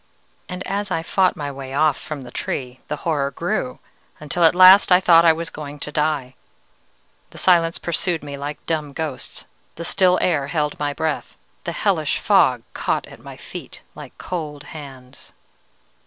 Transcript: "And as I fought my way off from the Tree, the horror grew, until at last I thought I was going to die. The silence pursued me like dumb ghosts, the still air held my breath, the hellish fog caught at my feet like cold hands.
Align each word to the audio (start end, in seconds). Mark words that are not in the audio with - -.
"And 0.49 0.65
as 0.65 0.89
I 0.89 1.03
fought 1.03 1.35
my 1.35 1.51
way 1.51 1.75
off 1.75 1.95
from 1.95 2.23
the 2.23 2.31
Tree, 2.31 2.79
the 2.87 2.95
horror 3.05 3.29
grew, 3.29 3.77
until 4.19 4.43
at 4.43 4.55
last 4.55 4.91
I 4.91 4.99
thought 4.99 5.25
I 5.25 5.31
was 5.31 5.51
going 5.51 5.77
to 5.77 5.91
die. 5.91 6.33
The 7.29 7.37
silence 7.37 7.77
pursued 7.77 8.23
me 8.23 8.35
like 8.35 8.65
dumb 8.65 8.93
ghosts, 8.93 9.45
the 9.75 9.85
still 9.85 10.17
air 10.19 10.47
held 10.47 10.79
my 10.79 10.91
breath, 10.91 11.37
the 11.65 11.71
hellish 11.73 12.17
fog 12.17 12.63
caught 12.73 13.05
at 13.05 13.19
my 13.19 13.37
feet 13.37 13.81
like 13.93 14.17
cold 14.17 14.63
hands. 14.73 15.33